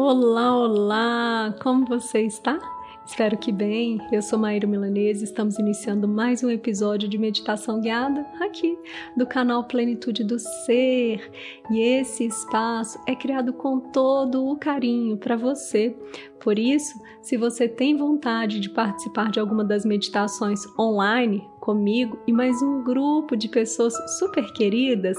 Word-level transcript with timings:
Olá, 0.00 0.56
olá! 0.56 1.54
Como 1.60 1.84
você 1.84 2.20
está? 2.20 2.56
Espero 3.04 3.36
que 3.36 3.50
bem. 3.50 3.98
Eu 4.12 4.22
sou 4.22 4.38
Maíra 4.38 4.64
Milanese. 4.64 5.24
Estamos 5.24 5.58
iniciando 5.58 6.06
mais 6.06 6.44
um 6.44 6.50
episódio 6.50 7.08
de 7.08 7.18
meditação 7.18 7.80
guiada 7.80 8.24
aqui 8.40 8.78
do 9.16 9.26
canal 9.26 9.64
Plenitude 9.64 10.22
do 10.22 10.38
Ser. 10.38 11.28
E 11.68 11.80
esse 11.80 12.24
espaço 12.24 12.96
é 13.08 13.16
criado 13.16 13.52
com 13.52 13.80
todo 13.80 14.46
o 14.46 14.56
carinho 14.56 15.16
para 15.16 15.34
você. 15.34 15.96
Por 16.38 16.60
isso, 16.60 16.96
se 17.20 17.36
você 17.36 17.66
tem 17.66 17.96
vontade 17.96 18.60
de 18.60 18.70
participar 18.70 19.32
de 19.32 19.40
alguma 19.40 19.64
das 19.64 19.84
meditações 19.84 20.60
online, 20.78 21.44
comigo 21.68 22.18
e 22.26 22.32
mais 22.32 22.62
um 22.62 22.82
grupo 22.82 23.36
de 23.36 23.46
pessoas 23.46 23.92
super 24.18 24.50
queridas, 24.54 25.18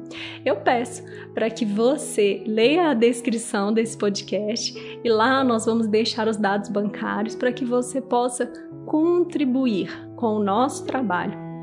eu 0.44 0.56
peço 0.56 1.02
para 1.34 1.50
que 1.50 1.64
você 1.64 2.42
leia 2.46 2.90
a 2.90 2.94
descrição 2.94 3.72
desse 3.72 3.96
podcast 3.96 5.00
e 5.02 5.08
lá 5.08 5.42
nós 5.42 5.66
vamos 5.66 5.86
deixar 5.86 6.28
os 6.28 6.36
dados 6.36 6.68
bancários 6.68 7.34
para 7.34 7.52
que 7.52 7.64
você 7.64 8.00
possa 8.00 8.46
contribuir 8.86 9.90
com 10.16 10.36
o 10.36 10.44
nosso 10.44 10.84
trabalho 10.86 11.53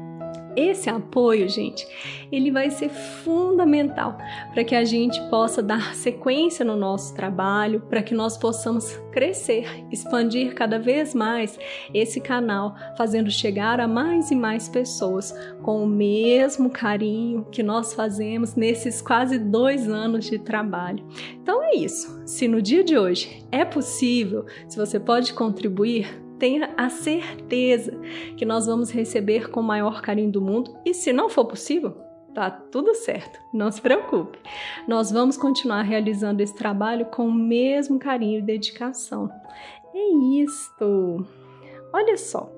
esse 0.56 0.90
apoio, 0.90 1.48
gente, 1.50 1.88
ele 2.32 2.52
vai 2.52 2.70
ser 2.70 2.90
fundamental 2.90 4.18
para 4.54 4.64
que 4.64 4.76
a 4.76 4.84
gente 4.84 5.22
possa 5.30 5.62
dar 5.62 5.96
sequência 5.96 6.64
no 6.64 6.76
nosso 6.76 7.14
trabalho, 7.14 7.82
para 7.82 8.02
que 8.02 8.14
nós 8.14 8.38
possamos 8.38 8.98
crescer, 9.12 9.86
expandir 9.92 10.54
cada 10.54 10.80
vez 10.80 11.14
mais 11.14 11.60
esse 11.94 12.22
canal, 12.22 12.76
fazendo 12.98 13.30
chegar 13.30 13.80
a 13.80 13.88
mais 13.88 14.32
e 14.32 14.36
mais 14.36 14.70
pessoas 14.70 15.34
com 15.62 15.84
o 15.84 15.88
mesmo 15.88 16.70
carinho 16.70 17.46
que 17.52 17.64
nós 17.64 17.94
fazemos 17.94 18.56
nesses 18.56 19.02
quase 19.02 19.38
dois 19.38 19.88
anos 19.88 20.26
de 20.26 20.40
trabalho. 20.40 21.04
Então 21.42 21.64
é 21.64 21.76
isso. 21.76 22.22
Se 22.26 22.48
no 22.48 22.62
dia 22.62 22.84
de 22.84 22.98
hoje 22.98 23.44
é 23.52 23.66
possível, 23.66 24.46
se 24.68 24.78
você 24.78 25.00
pode 25.00 25.34
contribuir, 25.34 26.21
tenha 26.42 26.74
a 26.76 26.90
certeza 26.90 27.92
que 28.36 28.44
nós 28.46 28.66
vamos 28.66 28.90
receber 28.90 29.52
com 29.52 29.60
o 29.60 29.64
maior 29.64 30.02
carinho 30.02 30.32
do 30.32 30.42
mundo 30.42 30.76
e 30.84 30.92
se 30.92 31.14
não 31.14 31.30
for 31.30 31.46
possível, 31.46 31.92
tá 32.34 32.50
tudo 32.50 32.96
certo, 32.96 33.40
não 33.54 33.72
se 33.72 33.80
preocupe. 33.80 34.40
Nós 34.88 35.12
vamos 35.12 35.38
continuar 35.38 35.84
realizando 35.84 36.42
esse 36.42 36.56
trabalho 36.56 37.06
com 37.06 37.28
o 37.28 37.32
mesmo 37.32 38.00
carinho 38.00 38.40
e 38.40 38.42
dedicação. 38.42 39.30
É 39.94 40.42
isto. 40.42 41.24
Olha 41.94 42.18
só, 42.18 42.52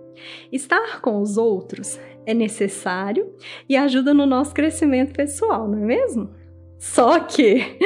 estar 0.50 1.02
com 1.02 1.22
os 1.22 1.36
outros 1.36 2.00
é 2.26 2.34
necessário 2.34 3.36
e 3.68 3.76
ajuda 3.76 4.14
no 4.14 4.26
nosso 4.26 4.54
crescimento 4.54 5.12
pessoal, 5.12 5.68
não 5.68 5.80
é 5.80 5.86
mesmo? 5.86 6.34
Só 6.84 7.18
que 7.22 7.78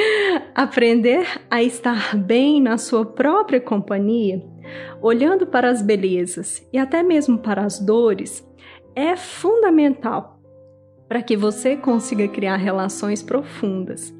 aprender 0.56 1.24
a 1.48 1.62
estar 1.62 2.16
bem 2.16 2.60
na 2.60 2.76
sua 2.76 3.06
própria 3.06 3.60
companhia 3.60 4.42
olhando 5.00 5.46
para 5.46 5.70
as 5.70 5.80
belezas 5.80 6.68
e 6.72 6.78
até 6.78 7.00
mesmo 7.00 7.38
para 7.38 7.64
as 7.64 7.78
dores, 7.78 8.44
é 8.96 9.14
fundamental 9.14 10.40
para 11.08 11.22
que 11.22 11.36
você 11.36 11.76
consiga 11.76 12.26
criar 12.26 12.56
relações 12.56 13.22
profundas. 13.22 14.12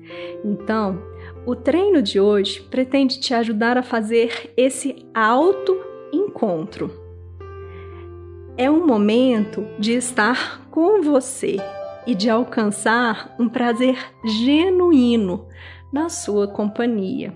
Então, 0.44 1.02
o 1.44 1.56
treino 1.56 2.00
de 2.00 2.20
hoje 2.20 2.62
pretende 2.62 3.18
te 3.18 3.34
ajudar 3.34 3.76
a 3.76 3.82
fazer 3.82 4.52
esse 4.56 5.04
auto-encontro. 5.12 6.88
É 8.56 8.70
um 8.70 8.86
momento 8.86 9.66
de 9.76 9.94
estar 9.94 10.68
com 10.70 11.02
você 11.02 11.56
e 12.08 12.14
de 12.14 12.30
alcançar 12.30 13.36
um 13.38 13.50
prazer 13.50 13.98
genuíno 14.24 15.46
na 15.92 16.08
sua 16.08 16.48
companhia. 16.48 17.34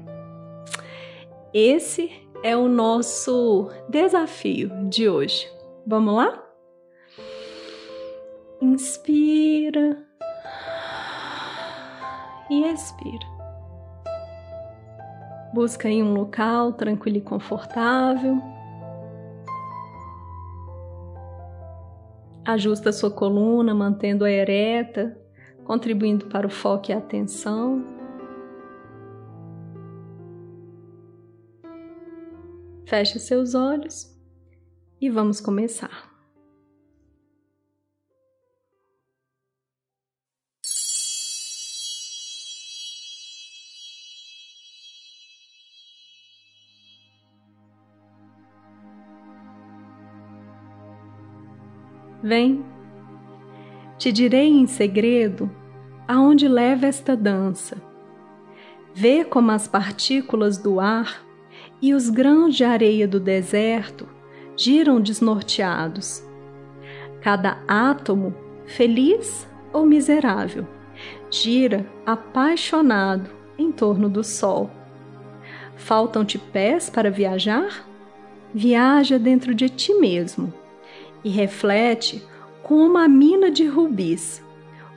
Esse 1.53 2.11
é 2.43 2.57
o 2.57 2.69
nosso 2.69 3.69
desafio 3.91 4.71
de 4.89 5.11
hoje. 5.11 5.47
Vamos 5.87 6.15
lá? 6.15 6.43
Inspira 8.63 10.03
e 12.49 12.65
expira. 12.65 13.27
Busca 15.53 15.87
aí 15.87 16.03
um 16.03 16.15
local 16.15 16.73
tranquilo 16.73 17.19
e 17.19 17.21
confortável. 17.21 18.41
Ajusta 22.45 22.93
sua 22.93 23.11
coluna, 23.11 23.73
mantendo-a 23.73 24.31
ereta, 24.31 25.17
contribuindo 25.65 26.27
para 26.27 26.47
o 26.47 26.51
foco 26.51 26.91
e 26.91 26.93
a 26.93 26.99
atenção. 26.99 27.85
Feche 32.85 33.19
seus 33.21 33.55
olhos 33.55 34.13
e 35.01 35.09
vamos 35.09 35.41
começar. 35.41 36.12
Vem, 52.23 52.65
te 53.99 54.13
direi 54.13 54.49
em 54.49 54.67
segredo 54.69 55.51
aonde 56.07 56.47
leva 56.47 56.87
esta 56.87 57.17
dança. 57.17 57.83
Vê 58.95 59.25
como 59.25 59.51
as 59.51 59.67
partículas 59.67 60.57
do 60.57 60.79
ar 60.79 61.27
e 61.81 61.93
os 61.93 62.09
grãos 62.09 62.55
de 62.55 62.63
areia 62.63 63.09
do 63.09 63.19
deserto 63.19 64.09
giram 64.57 65.01
desnorteados. 65.01 66.23
Cada 67.21 67.59
átomo, 67.67 68.33
feliz 68.67 69.49
ou 69.73 69.85
miserável, 69.85 70.65
gira 71.29 71.85
apaixonado 72.07 73.31
em 73.59 73.73
torno 73.73 74.09
do 74.09 74.23
sol. 74.23 74.71
Faltam-te 75.75 76.39
pés 76.39 76.89
para 76.89 77.11
viajar? 77.11 77.85
Viaja 78.55 79.19
dentro 79.19 79.53
de 79.53 79.69
ti 79.69 79.93
mesmo 79.95 80.62
e 81.25 81.29
reflete 81.29 82.23
com 82.63 82.75
uma 82.77 83.09
mina 83.09 83.51
de 83.51 83.67
rubis 83.67 84.43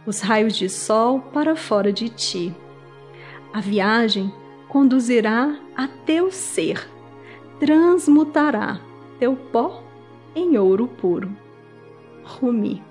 os 0.06 0.22
raios 0.22 0.56
de 0.56 0.70
sol 0.70 1.20
para 1.20 1.56
fora 1.56 1.92
de 1.92 2.10
ti. 2.10 2.56
A 3.52 3.60
viagem 3.60 4.32
conduzirá 4.68 5.58
a 5.76 5.88
teu 5.88 6.32
ser, 6.32 6.88
transmutará 7.60 8.80
teu 9.20 9.36
pó 9.36 9.84
em 10.36 10.58
ouro 10.58 10.88
puro. 10.88 11.36
Rumi. 12.24 12.84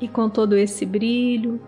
E 0.00 0.06
com 0.06 0.28
todo 0.28 0.56
esse 0.56 0.86
brilho, 0.86 1.60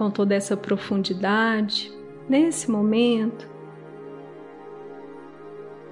com 0.00 0.10
toda 0.10 0.34
essa 0.34 0.56
profundidade, 0.56 1.92
nesse 2.26 2.70
momento, 2.70 3.46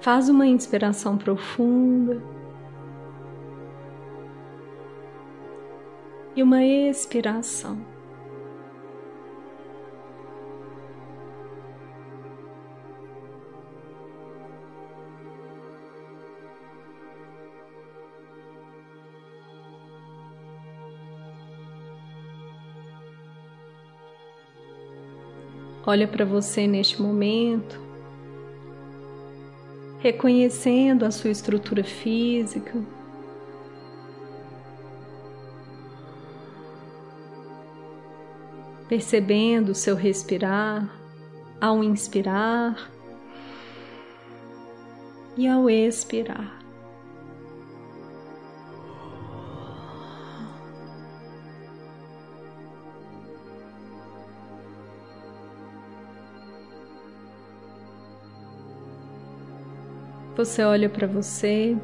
faz 0.01 0.29
uma 0.29 0.47
inspiração 0.47 1.15
profunda. 1.15 2.19
e 6.35 6.43
uma 6.43 6.63
expiração. 6.63 7.85
Olha 25.91 26.07
para 26.07 26.23
você 26.23 26.67
neste 26.67 27.01
momento, 27.01 27.81
reconhecendo 29.97 31.03
a 31.03 31.09
sua 31.09 31.31
estrutura 31.31 31.83
física. 31.83 32.79
Percebendo 38.87 39.69
o 39.69 39.75
seu 39.75 39.95
respirar 39.95 40.87
ao 41.59 41.83
inspirar 41.83 42.91
e 45.35 45.47
ao 45.47 45.67
expirar. 45.67 46.58
Você 60.39 60.63
olha 60.63 60.87
para 60.87 61.05
você. 61.05 61.77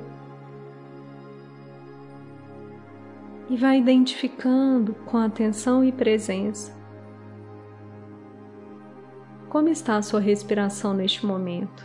E 3.49 3.57
vai 3.57 3.79
identificando 3.79 4.93
com 4.93 5.17
atenção 5.17 5.83
e 5.83 5.91
presença. 5.91 6.73
Como 9.49 9.67
está 9.67 9.97
a 9.97 10.01
sua 10.01 10.21
respiração 10.21 10.93
neste 10.93 11.25
momento. 11.25 11.83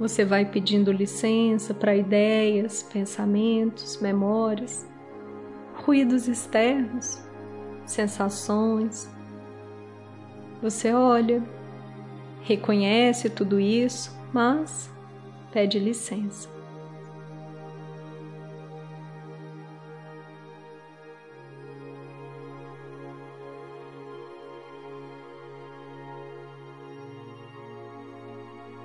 Você 0.00 0.24
vai 0.24 0.44
pedindo 0.44 0.90
licença 0.90 1.72
para 1.72 1.94
ideias, 1.94 2.82
pensamentos, 2.82 4.00
memórias, 4.00 4.84
ruídos 5.84 6.26
externos 6.26 7.29
sensações. 7.90 9.10
Você 10.62 10.92
olha, 10.92 11.42
reconhece 12.42 13.28
tudo 13.28 13.58
isso, 13.58 14.16
mas 14.32 14.90
pede 15.52 15.78
licença. 15.78 16.48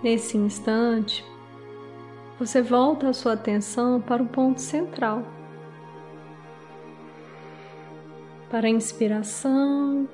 Nesse 0.02 0.38
instante, 0.38 1.26
você 2.38 2.62
volta 2.62 3.10
a 3.10 3.14
sua 3.14 3.34
atenção 3.34 4.00
para 4.00 4.22
o 4.22 4.28
ponto 4.28 4.62
central 4.62 5.24
para 8.56 8.68
a 8.68 8.70
inspiração 8.70 10.08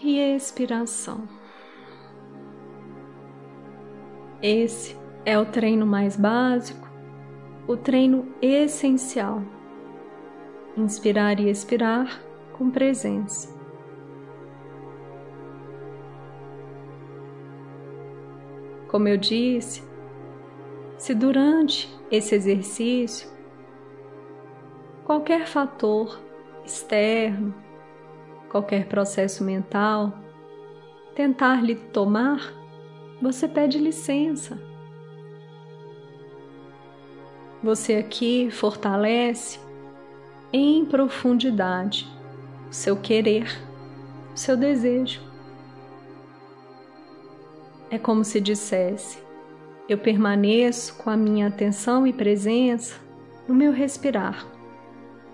e 0.00 0.20
expiração. 0.20 1.28
Esse 4.40 4.96
é 5.24 5.36
o 5.36 5.44
treino 5.44 5.84
mais 5.84 6.16
básico, 6.16 6.88
o 7.66 7.76
treino 7.76 8.32
essencial. 8.40 9.42
Inspirar 10.76 11.40
e 11.40 11.50
expirar 11.50 12.22
com 12.52 12.70
presença. 12.70 13.52
Como 18.86 19.08
eu 19.08 19.16
disse, 19.16 19.82
se 20.96 21.12
durante 21.12 21.92
esse 22.12 22.32
exercício 22.32 23.35
qualquer 25.06 25.46
fator 25.46 26.20
externo, 26.64 27.54
qualquer 28.50 28.88
processo 28.88 29.44
mental 29.44 30.12
tentar 31.14 31.62
lhe 31.62 31.76
tomar, 31.76 32.52
você 33.22 33.48
pede 33.48 33.78
licença. 33.78 34.60
Você 37.62 37.94
aqui 37.94 38.50
fortalece 38.50 39.60
em 40.52 40.84
profundidade 40.84 42.06
o 42.68 42.72
seu 42.72 42.96
querer, 42.96 43.46
o 44.34 44.36
seu 44.36 44.56
desejo. 44.56 45.22
É 47.88 47.96
como 47.96 48.24
se 48.24 48.40
dissesse: 48.40 49.22
eu 49.88 49.96
permaneço 49.96 50.96
com 50.96 51.08
a 51.08 51.16
minha 51.16 51.46
atenção 51.46 52.06
e 52.06 52.12
presença 52.12 53.00
no 53.48 53.54
meu 53.54 53.72
respirar 53.72 54.55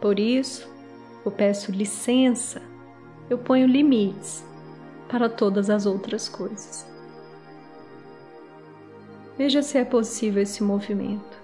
por 0.03 0.19
isso, 0.19 0.69
eu 1.25 1.31
peço 1.31 1.71
licença, 1.71 2.61
eu 3.31 3.39
ponho 3.39 3.69
limites 3.69 4.45
para 5.09 5.29
todas 5.29 5.71
as 5.71 5.87
outras 5.87 6.29
coisas. 6.29 6.85
Veja 9.39 9.63
se 9.63 9.79
é 9.79 9.85
possível 9.85 10.43
esse 10.43 10.61
movimento. 10.61 11.42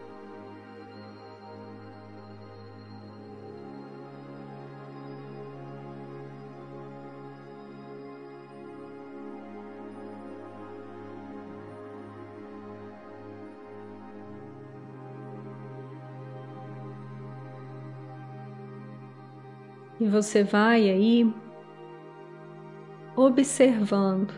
Você 20.09 20.43
vai 20.43 20.91
aí 20.91 21.33
observando 23.15 24.33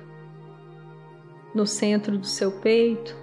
no 1.54 1.66
centro 1.66 2.18
do 2.18 2.26
seu 2.26 2.52
peito 2.60 3.16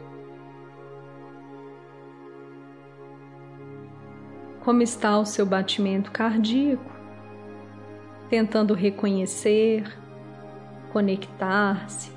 como 4.68 4.82
está 4.82 5.18
o 5.18 5.26
seu 5.26 5.46
batimento 5.46 6.12
cardíaco, 6.12 6.92
tentando 8.30 8.74
reconhecer, 8.74 9.98
conectar-se 10.92 12.17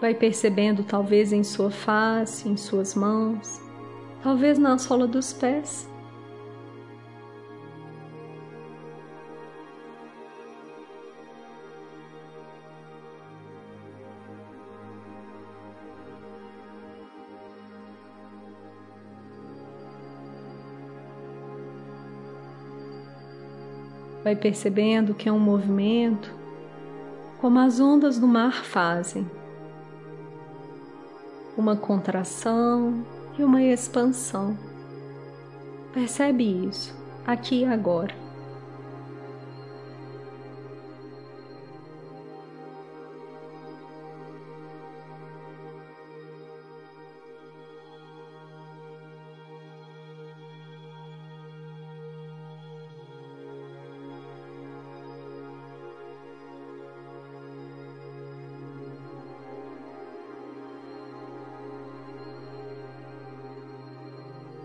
Vai 0.00 0.14
percebendo, 0.14 0.82
talvez 0.82 1.30
em 1.30 1.44
sua 1.44 1.70
face, 1.70 2.48
em 2.48 2.56
suas 2.56 2.94
mãos, 2.94 3.60
talvez 4.22 4.58
na 4.58 4.78
sola 4.78 5.06
dos 5.06 5.34
pés. 5.34 5.86
Vai 24.24 24.34
percebendo 24.34 25.12
que 25.12 25.28
é 25.28 25.32
um 25.32 25.38
movimento 25.38 26.34
como 27.38 27.58
as 27.58 27.80
ondas 27.80 28.18
do 28.18 28.26
mar 28.26 28.64
fazem 28.64 29.39
uma 31.60 31.76
contração 31.76 33.04
e 33.38 33.44
uma 33.44 33.62
expansão. 33.62 34.56
Percebe 35.92 36.66
isso 36.66 36.96
aqui 37.26 37.60
e 37.60 37.64
agora. 37.66 38.29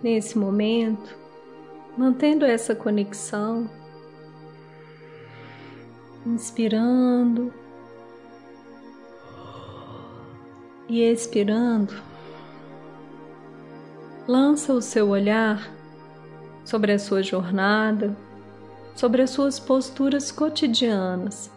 Nesse 0.05 0.37
momento, 0.37 1.17
mantendo 1.97 2.45
essa 2.45 2.75
conexão, 2.75 3.67
inspirando 6.23 7.51
e 10.87 11.01
expirando, 11.01 11.91
lança 14.27 14.73
o 14.73 14.81
seu 14.81 15.09
olhar 15.09 15.73
sobre 16.63 16.91
a 16.91 16.99
sua 16.99 17.23
jornada, 17.23 18.15
sobre 18.95 19.23
as 19.23 19.31
suas 19.31 19.59
posturas 19.59 20.31
cotidianas. 20.31 21.49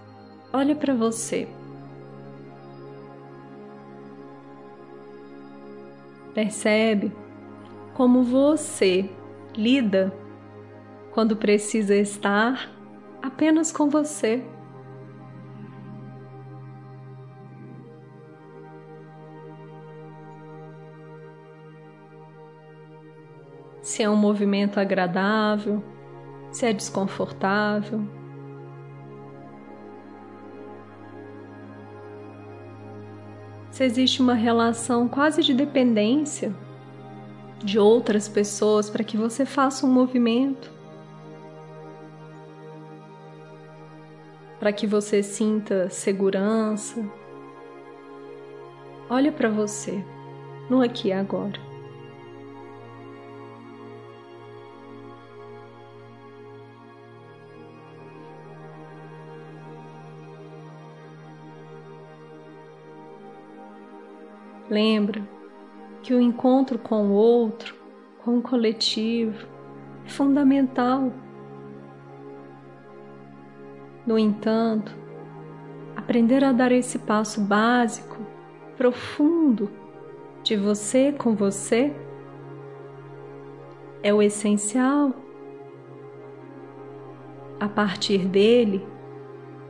Olhe 0.55 0.75
para 0.75 0.95
você. 0.95 1.47
Percebe 6.33 7.28
como 7.99 8.23
você 8.23 9.11
lida 9.57 10.17
quando 11.11 11.35
precisa 11.37 11.97
estar 11.97 12.71
apenas 13.21 13.73
com 13.73 13.89
você. 13.91 14.41
Se 23.83 24.05
é 24.05 24.09
um 24.09 24.15
movimento 24.15 24.79
agradável, 24.79 25.83
se 26.53 26.67
é 26.67 26.73
desconfortável. 26.73 28.07
Se 33.73 33.83
existe 33.83 34.23
uma 34.23 34.35
relação 34.35 35.09
quase 35.09 35.43
de 35.43 35.53
dependência 35.53 36.55
de 37.59 37.79
outras 37.79 38.29
pessoas 38.29 38.89
para 38.89 39.05
que 39.05 39.17
você 39.17 39.45
faça 39.45 39.87
um 39.87 39.93
movimento, 39.93 40.71
para 44.59 44.73
que 44.73 44.87
você 44.87 45.23
sinta 45.23 45.89
segurança. 45.91 47.05
Olha 49.11 49.33
para 49.33 49.49
você, 49.49 50.05
no 50.69 50.83
aqui 50.83 51.09
e 51.09 51.13
agora. 51.13 51.69
Lembra 64.71 65.38
que 66.09 66.15
o 66.15 66.21
encontro 66.23 66.79
com 66.79 67.09
o 67.09 67.13
outro, 67.13 67.75
com 68.25 68.39
o 68.39 68.41
coletivo, 68.41 69.47
é 70.07 70.09
fundamental. 70.09 71.13
No 74.07 74.19
entanto, 74.19 74.91
aprender 75.95 76.43
a 76.43 76.51
dar 76.51 76.73
esse 76.73 76.99
passo 77.01 77.43
básico, 77.43 78.17
profundo, 78.75 79.71
de 80.43 80.57
você 80.57 81.13
com 81.13 81.35
você, 81.35 81.95
é 84.03 84.15
o 84.15 84.23
essencial. 84.23 85.13
A 87.61 87.69
partir 87.69 88.27
dele, 88.27 88.83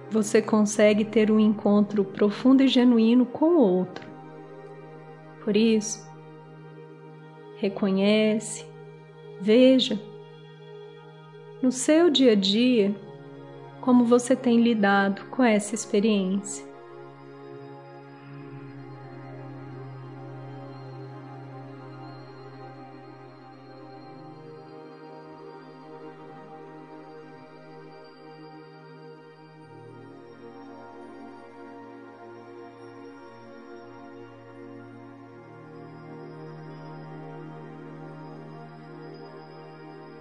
você 0.09 0.41
consegue 0.41 1.05
ter 1.05 1.33
um 1.33 1.41
encontro 1.41 2.05
profundo 2.05 2.63
e 2.63 2.69
genuíno 2.69 3.27
com 3.27 3.57
o 3.57 3.61
outro. 3.61 4.07
Por 5.43 5.57
isso, 5.57 6.08
reconhece, 7.59 8.65
veja 9.41 10.01
no 11.61 11.73
seu 11.73 12.09
dia 12.09 12.33
a 12.33 12.37
dia 12.37 12.95
como 13.81 14.05
você 14.05 14.37
tem 14.37 14.61
lidado 14.61 15.25
com 15.27 15.43
essa 15.43 15.75
experiência. 15.75 16.68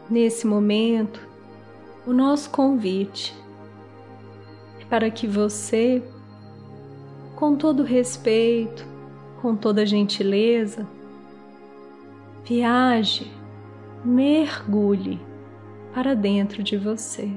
Nesse 0.09 0.47
momento, 0.47 1.27
o 2.05 2.13
nosso 2.13 2.49
convite 2.49 3.35
é 4.79 4.85
para 4.85 5.11
que 5.11 5.27
você, 5.27 6.01
com 7.35 7.55
todo 7.55 7.83
respeito, 7.83 8.85
com 9.41 9.55
toda 9.55 9.85
gentileza, 9.85 10.87
viaje, 12.45 13.31
mergulhe 14.03 15.19
para 15.93 16.13
dentro 16.13 16.63
de 16.63 16.77
você. 16.77 17.29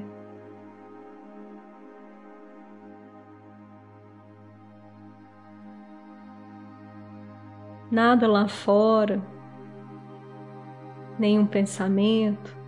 Nada 7.91 8.29
lá 8.29 8.47
fora, 8.47 9.21
nenhum 11.19 11.45
pensamento, 11.45 12.60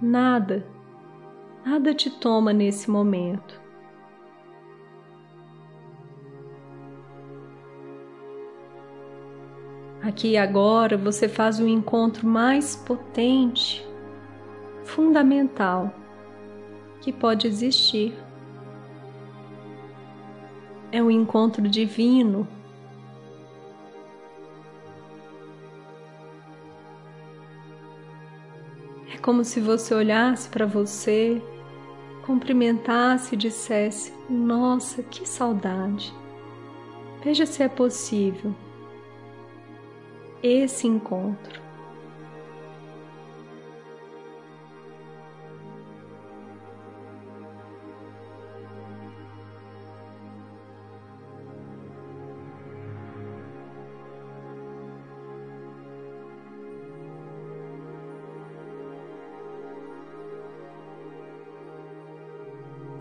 Nada, 0.00 0.66
nada 1.62 1.92
te 1.92 2.08
toma 2.08 2.54
nesse 2.54 2.90
momento. 2.90 3.60
Aqui 10.02 10.30
e 10.30 10.36
agora 10.38 10.96
você 10.96 11.28
faz 11.28 11.60
o 11.60 11.64
um 11.64 11.68
encontro 11.68 12.26
mais 12.26 12.74
potente, 12.74 13.86
fundamental 14.84 15.92
que 17.02 17.12
pode 17.12 17.46
existir. 17.46 18.14
É 20.90 21.02
o 21.02 21.10
encontro 21.10 21.68
divino 21.68 22.48
como 29.22 29.44
se 29.44 29.60
você 29.60 29.94
olhasse 29.94 30.48
para 30.48 30.66
você, 30.66 31.42
cumprimentasse 32.24 33.34
e 33.34 33.38
dissesse: 33.38 34.12
Nossa, 34.28 35.02
que 35.02 35.28
saudade! 35.28 36.14
Veja 37.22 37.44
se 37.44 37.62
é 37.62 37.68
possível 37.68 38.54
esse 40.42 40.86
encontro. 40.86 41.69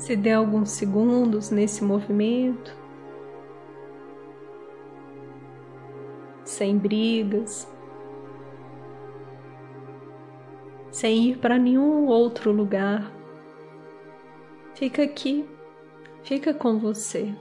Se 0.09 0.15
der 0.15 0.33
alguns 0.33 0.71
segundos 0.71 1.51
nesse 1.51 1.83
movimento, 1.83 2.75
sem 6.43 6.75
brigas, 6.79 7.71
sem 10.89 11.29
ir 11.29 11.37
para 11.37 11.59
nenhum 11.59 12.07
outro 12.07 12.51
lugar. 12.51 13.13
Fica 14.73 15.03
aqui, 15.03 15.47
fica 16.23 16.55
com 16.55 16.79
você. 16.79 17.31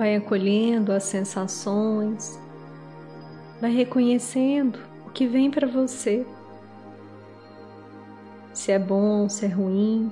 Vai 0.00 0.16
acolhendo 0.16 0.92
as 0.92 1.02
sensações, 1.02 2.40
vai 3.60 3.70
reconhecendo 3.70 4.78
o 5.06 5.10
que 5.10 5.26
vem 5.26 5.50
para 5.50 5.66
você. 5.66 6.26
Se 8.50 8.72
é 8.72 8.78
bom, 8.78 9.28
se 9.28 9.44
é 9.44 9.48
ruim, 9.48 10.10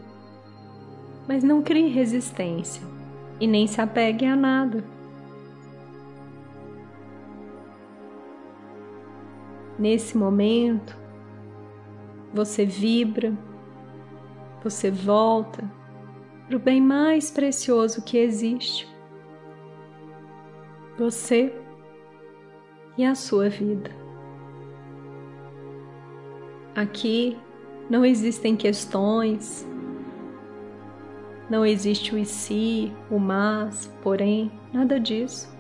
mas 1.27 1.43
não 1.43 1.63
crie 1.63 1.89
resistência 1.89 2.83
e 3.41 3.47
nem 3.47 3.67
se 3.67 3.81
apegue 3.81 4.27
a 4.27 4.37
nada. 4.37 4.85
Nesse 9.79 10.19
momento, 10.19 10.99
você 12.35 12.67
vibra, 12.67 13.33
você 14.63 14.91
volta 14.91 15.65
para 16.47 16.59
o 16.59 16.61
bem 16.61 16.79
mais 16.79 17.31
precioso 17.31 18.03
que 18.03 18.19
existe: 18.19 18.98
você 20.99 21.55
e 22.97 23.05
a 23.05 23.15
sua 23.15 23.49
vida. 23.49 23.91
Aqui 26.75 27.39
não 27.89 28.05
existem 28.05 28.57
questões, 28.57 29.67
não 31.49 31.65
existe 31.65 32.15
o 32.15 32.19
e 32.19 32.27
se, 32.27 32.93
o 33.09 33.19
mas, 33.19 33.87
porém, 34.03 34.51
nada 34.73 34.99
disso. 34.99 35.57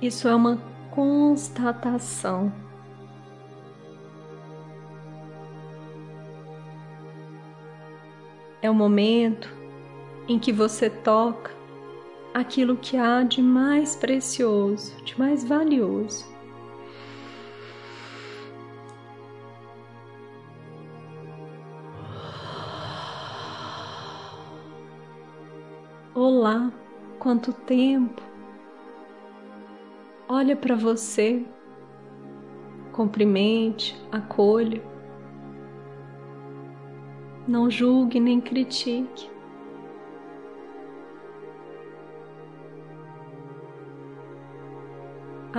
Isso 0.00 0.28
é 0.28 0.34
uma 0.34 0.56
constatação. 0.92 2.52
É 8.62 8.70
o 8.70 8.74
momento 8.74 9.52
em 10.28 10.38
que 10.38 10.52
você 10.52 10.88
toca 10.88 11.61
aquilo 12.34 12.76
que 12.76 12.96
há 12.96 13.22
de 13.22 13.42
mais 13.42 13.94
precioso, 13.94 14.96
de 15.04 15.18
mais 15.18 15.44
valioso. 15.44 16.30
Olá, 26.14 26.72
quanto 27.18 27.52
tempo! 27.52 28.22
Olha 30.28 30.56
para 30.56 30.74
você, 30.74 31.44
cumprimente, 32.92 34.00
acolha. 34.10 34.82
Não 37.46 37.70
julgue 37.70 38.20
nem 38.20 38.40
critique. 38.40 39.31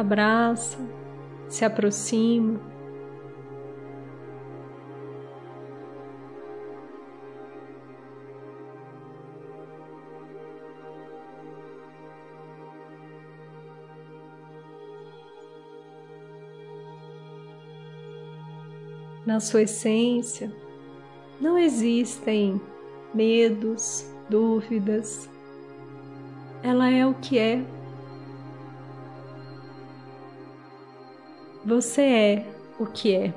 Abraça, 0.03 0.77
se 1.48 1.63
aproxima. 1.63 2.60
Na 19.25 19.39
sua 19.39 19.62
essência, 19.62 20.53
não 21.39 21.57
existem 21.57 22.60
medos, 23.13 24.05
dúvidas. 24.29 25.29
Ela 26.62 26.91
é 26.91 27.05
o 27.05 27.13
que 27.13 27.39
é. 27.39 27.82
Você 31.65 32.01
é 32.01 32.46
o 32.77 32.86
que 32.86 33.15
é. 33.15 33.34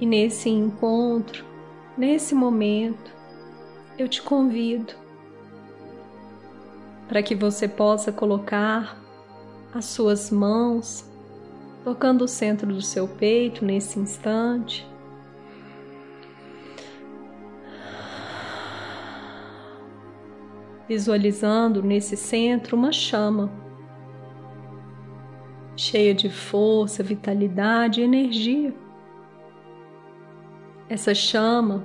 E 0.00 0.06
nesse 0.06 0.48
encontro, 0.48 1.44
nesse 1.96 2.34
momento, 2.34 3.12
eu 3.96 4.08
te 4.08 4.20
convido 4.20 4.94
para 7.06 7.22
que 7.22 7.36
você 7.36 7.68
possa 7.68 8.10
colocar 8.10 9.00
as 9.72 9.84
suas 9.84 10.28
mãos 10.28 11.04
tocando 11.84 12.24
o 12.24 12.28
centro 12.28 12.74
do 12.74 12.82
seu 12.82 13.06
peito 13.06 13.64
nesse 13.64 14.00
instante. 14.00 14.91
Visualizando 20.92 21.82
nesse 21.82 22.18
centro 22.18 22.76
uma 22.76 22.92
chama 22.92 23.50
cheia 25.74 26.12
de 26.14 26.28
força, 26.28 27.02
vitalidade 27.02 28.02
e 28.02 28.04
energia. 28.04 28.74
Essa 30.90 31.14
chama, 31.14 31.82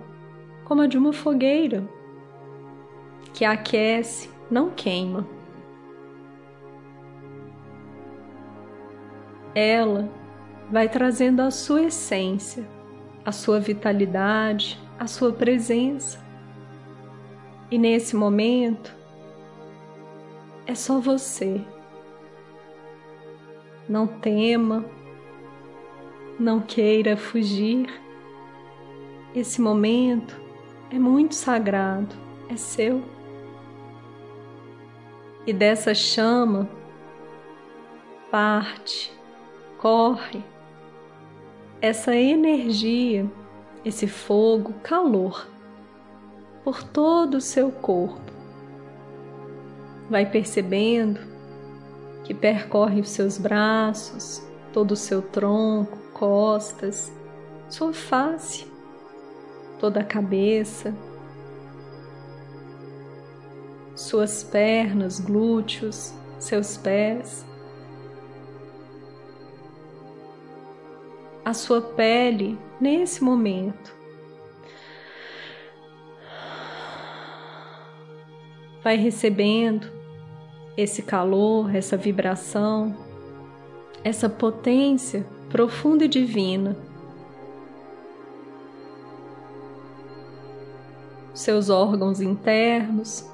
como 0.66 0.82
a 0.82 0.88
de 0.88 0.98
uma 0.98 1.14
fogueira, 1.14 1.88
que 3.34 3.46
aquece 3.46 4.30
não 4.52 4.72
queima. 4.72 5.26
Ela 9.56 10.12
vai 10.70 10.90
trazendo 10.90 11.42
a 11.42 11.50
sua 11.50 11.84
essência, 11.84 12.68
a 13.24 13.32
sua 13.32 13.58
vitalidade, 13.58 14.78
a 15.00 15.08
sua 15.08 15.32
presença. 15.32 16.20
E 17.72 17.78
nesse 17.78 18.14
momento, 18.14 18.97
é 20.68 20.76
só 20.76 21.00
você. 21.00 21.60
Não 23.90 24.06
tema, 24.06 24.86
não 26.40 26.60
queira 26.60 27.18
fugir. 27.18 27.88
Esse 29.34 29.60
momento 29.60 30.40
é 30.92 31.00
muito 31.00 31.34
sagrado, 31.34 32.16
é 32.50 32.56
seu 32.56 33.02
e 35.48 35.54
dessa 35.54 35.96
chama 35.96 36.68
parte, 38.30 39.14
corre 39.78 40.44
essa 41.82 42.14
energia, 42.14 43.26
esse 43.86 44.08
fogo, 44.08 44.74
calor 44.84 45.48
por 46.66 46.84
todo 46.84 47.36
o 47.36 47.42
seu 47.42 47.72
corpo. 47.72 48.37
Vai 50.10 50.26
percebendo 50.26 51.20
que 52.24 52.34
percorre 52.34 53.02
os 53.02 53.10
seus 53.10 53.38
braços, 53.38 54.42
todo 54.74 54.92
o 54.92 54.96
seu 54.96 55.22
tronco, 55.22 55.98
costas, 56.14 57.12
sua 57.70 57.94
face, 57.94 58.66
toda 59.80 60.00
a 60.00 60.04
cabeça 60.04 60.94
suas 63.98 64.44
pernas, 64.44 65.20
glúteos, 65.20 66.14
seus 66.40 66.78
pés, 66.78 67.46
a 71.44 71.54
sua 71.54 71.82
pele 71.82 72.58
nesse 72.80 73.24
momento. 73.24 73.96
Vai 78.84 78.96
recebendo 78.96 79.92
esse 80.78 81.02
calor, 81.02 81.76
essa 81.76 81.98
vibração, 81.98 82.96
essa 84.04 84.30
potência 84.30 85.26
profunda 85.50 86.06
e 86.06 86.08
divina. 86.08 86.78
Seus 91.34 91.70
órgãos 91.70 92.22
internos, 92.22 93.26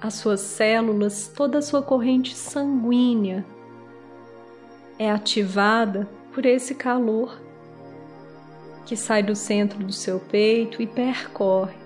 as 0.00 0.14
suas 0.14 0.40
células, 0.40 1.28
toda 1.34 1.58
a 1.58 1.62
sua 1.62 1.82
corrente 1.82 2.34
sanguínea 2.34 3.44
é 4.98 5.10
ativada 5.10 6.08
por 6.32 6.44
esse 6.44 6.74
calor 6.74 7.40
que 8.84 8.96
sai 8.96 9.22
do 9.22 9.36
centro 9.36 9.78
do 9.78 9.92
seu 9.92 10.18
peito 10.18 10.82
e 10.82 10.86
percorre 10.86 11.78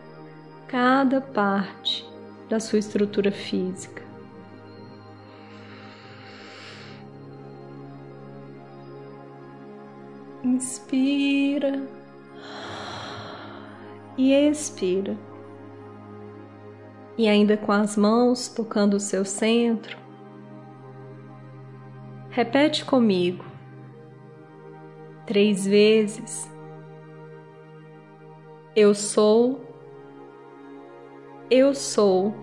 cada 0.69 1.21
parte 1.21 2.14
da 2.49 2.61
sua 2.61 2.79
estrutura 2.79 3.33
física. 3.33 4.03
Inspira 10.43 11.83
e 14.17 14.33
expira 14.33 15.17
e 17.17 17.29
ainda 17.29 17.57
com 17.57 17.73
as 17.73 17.97
mãos 17.97 18.49
tocando 18.49 18.95
o 18.95 19.01
seu 19.01 19.25
centro, 19.25 19.97
repete 22.31 22.85
comigo 22.85 23.45
três 25.25 25.65
vezes: 25.65 26.51
Eu 28.75 28.95
sou, 28.95 29.64
eu 31.55 31.75
sou, 31.75 32.35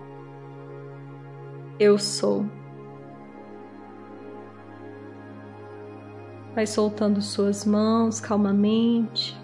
eu 1.78 1.98
sou. 1.98 2.46
Vai 6.54 6.66
soltando 6.66 7.20
suas 7.20 7.64
mãos 7.64 8.20
calmamente. 8.20 9.40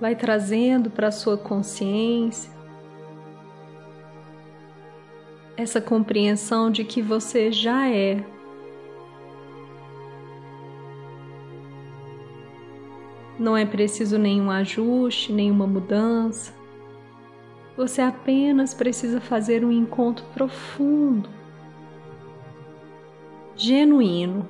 vai 0.00 0.16
trazendo 0.16 0.90
para 0.90 1.10
sua 1.10 1.36
consciência 1.36 2.50
essa 5.56 5.78
compreensão 5.78 6.70
de 6.70 6.84
que 6.84 7.02
você 7.02 7.52
já 7.52 7.86
é. 7.86 8.24
Não 13.40 13.56
é 13.56 13.64
preciso 13.64 14.18
nenhum 14.18 14.50
ajuste, 14.50 15.32
nenhuma 15.32 15.66
mudança. 15.66 16.52
Você 17.74 18.02
apenas 18.02 18.74
precisa 18.74 19.18
fazer 19.18 19.64
um 19.64 19.72
encontro 19.72 20.22
profundo, 20.34 21.26
genuíno. 23.56 24.46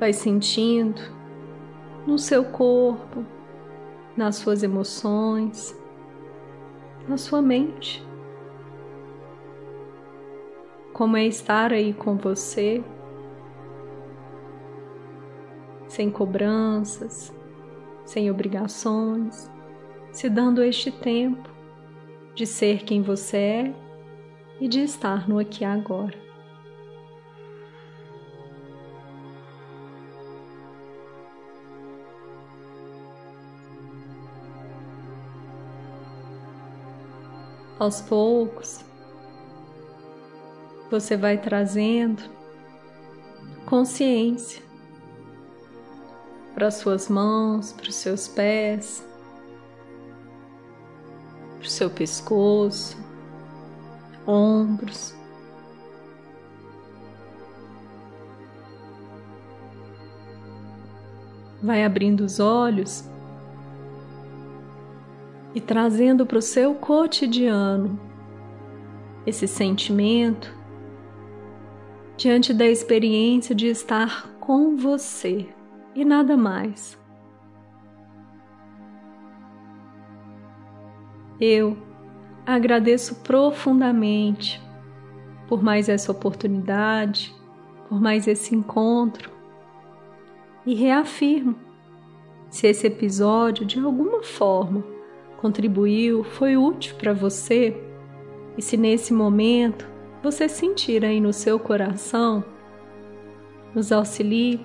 Vai 0.00 0.12
sentindo 0.12 1.00
no 2.04 2.18
seu 2.18 2.44
corpo, 2.44 3.24
nas 4.16 4.34
suas 4.34 4.64
emoções, 4.64 5.72
na 7.08 7.16
sua 7.16 7.40
mente. 7.40 8.05
Como 10.96 11.14
é 11.14 11.26
estar 11.26 11.74
aí 11.74 11.92
com 11.92 12.16
você, 12.16 12.82
sem 15.86 16.10
cobranças, 16.10 17.30
sem 18.06 18.30
obrigações, 18.30 19.50
se 20.10 20.30
dando 20.30 20.62
este 20.62 20.90
tempo 20.90 21.50
de 22.34 22.46
ser 22.46 22.82
quem 22.82 23.02
você 23.02 23.36
é 23.36 23.74
e 24.58 24.66
de 24.66 24.84
estar 24.84 25.28
no 25.28 25.38
aqui 25.38 25.64
e 25.64 25.66
agora. 25.66 26.24
aos 37.78 38.00
poucos, 38.00 38.82
você 40.90 41.16
vai 41.16 41.38
trazendo 41.38 42.22
consciência 43.64 44.62
para 46.54 46.70
suas 46.70 47.08
mãos, 47.08 47.72
para 47.72 47.88
os 47.88 47.94
seus 47.94 48.26
pés, 48.26 49.06
para 51.58 51.66
o 51.66 51.68
seu 51.68 51.90
pescoço, 51.90 52.96
ombros. 54.26 55.14
Vai 61.62 61.84
abrindo 61.84 62.20
os 62.20 62.38
olhos 62.38 63.04
e 65.54 65.60
trazendo 65.60 66.24
para 66.24 66.38
o 66.38 66.42
seu 66.42 66.74
cotidiano 66.74 67.98
esse 69.26 69.48
sentimento 69.48 70.55
diante 72.16 72.52
da 72.54 72.66
experiência 72.66 73.54
de 73.54 73.66
estar 73.66 74.28
com 74.40 74.76
você 74.76 75.48
e 75.94 76.04
nada 76.04 76.36
mais. 76.36 76.98
Eu 81.40 81.76
agradeço 82.46 83.16
profundamente 83.16 84.62
por 85.48 85.62
mais 85.62 85.88
essa 85.88 86.10
oportunidade, 86.10 87.34
por 87.88 88.00
mais 88.00 88.26
esse 88.26 88.54
encontro 88.54 89.30
e 90.64 90.74
reafirmo 90.74 91.66
se 92.50 92.66
esse 92.66 92.86
episódio 92.86 93.66
de 93.66 93.78
alguma 93.78 94.22
forma 94.22 94.82
contribuiu, 95.36 96.24
foi 96.24 96.56
útil 96.56 96.96
para 96.96 97.12
você, 97.12 97.76
e 98.56 98.62
se 98.62 98.76
nesse 98.76 99.12
momento 99.12 99.86
você 100.26 100.48
sentir 100.48 101.04
aí 101.04 101.20
no 101.20 101.32
seu 101.32 101.56
coração, 101.56 102.44
nos 103.72 103.92
auxilie 103.92 104.60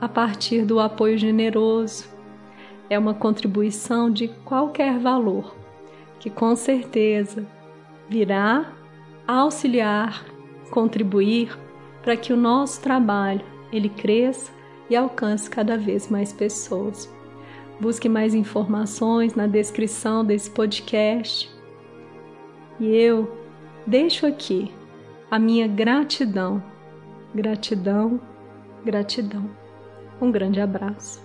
a 0.00 0.08
partir 0.08 0.64
do 0.64 0.80
apoio 0.80 1.16
generoso. 1.16 2.08
É 2.90 2.98
uma 2.98 3.14
contribuição 3.14 4.10
de 4.10 4.26
qualquer 4.44 4.98
valor, 4.98 5.54
que 6.18 6.28
com 6.28 6.56
certeza 6.56 7.46
virá 8.08 8.72
auxiliar, 9.24 10.24
contribuir 10.72 11.56
para 12.02 12.16
que 12.16 12.32
o 12.32 12.36
nosso 12.36 12.80
trabalho 12.80 13.44
ele 13.72 13.90
cresça 13.90 14.50
e 14.90 14.96
alcance 14.96 15.48
cada 15.48 15.78
vez 15.78 16.08
mais 16.08 16.32
pessoas. 16.32 17.08
Busque 17.80 18.08
mais 18.08 18.34
informações 18.34 19.36
na 19.36 19.46
descrição 19.46 20.24
desse 20.24 20.50
podcast. 20.50 21.48
E 22.80 22.86
eu 22.96 23.32
deixo 23.86 24.26
aqui 24.26 24.72
a 25.30 25.38
minha 25.38 25.66
gratidão, 25.66 26.62
gratidão, 27.34 28.20
gratidão. 28.84 29.50
Um 30.20 30.30
grande 30.30 30.60
abraço. 30.60 31.23